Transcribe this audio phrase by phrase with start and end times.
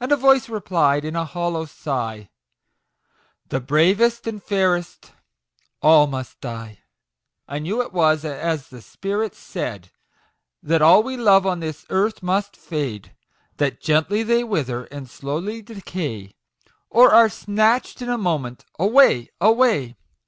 [0.00, 2.30] And a voice replied, in a hollow sigh,"
[3.50, 5.12] The bravest and fairest,
[5.80, 6.80] all all must die!"
[7.48, 9.92] I knew it was as the spirit said,
[10.64, 13.14] That all we love on this earth must fade;
[13.58, 16.34] That gently they wither, and slowly decay,
[16.90, 19.94] Or are snatch'd in a moment away, away